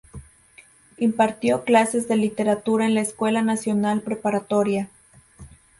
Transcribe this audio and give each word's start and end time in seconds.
Impartió 0.97 1.63
clases 1.63 2.07
de 2.07 2.15
Literatura 2.15 2.87
en 2.87 2.95
la 2.95 3.01
Escuela 3.01 3.43
Nacional 3.43 4.01
Preparatoria. 4.01 4.89